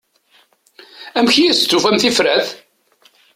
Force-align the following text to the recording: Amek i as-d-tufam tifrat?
Amek 1.17 1.35
i 1.41 1.45
as-d-tufam 1.51 1.97
tifrat? 2.01 2.47